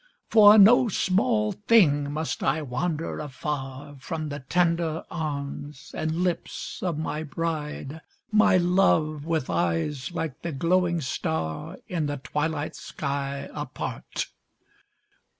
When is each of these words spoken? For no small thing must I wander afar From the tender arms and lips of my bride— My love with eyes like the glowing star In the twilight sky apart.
For 0.29 0.57
no 0.57 0.87
small 0.89 1.51
thing 1.51 2.11
must 2.11 2.41
I 2.41 2.63
wander 2.63 3.19
afar 3.19 3.97
From 3.99 4.29
the 4.29 4.39
tender 4.39 5.03
arms 5.11 5.91
and 5.93 6.23
lips 6.23 6.81
of 6.81 6.97
my 6.97 7.21
bride— 7.21 8.01
My 8.31 8.57
love 8.57 9.25
with 9.25 9.47
eyes 9.47 10.11
like 10.11 10.41
the 10.41 10.53
glowing 10.53 11.01
star 11.01 11.77
In 11.87 12.07
the 12.07 12.17
twilight 12.17 12.75
sky 12.75 13.47
apart. 13.53 14.25